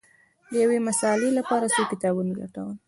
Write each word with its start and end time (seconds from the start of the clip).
د 0.49 0.51
یوې 0.63 0.77
مسألې 0.87 1.29
لپاره 1.39 1.65
څو 1.75 1.81
کتابونه 1.91 2.31
لټول 2.39 2.73